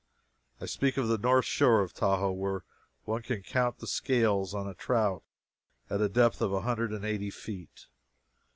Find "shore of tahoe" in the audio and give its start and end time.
1.45-2.31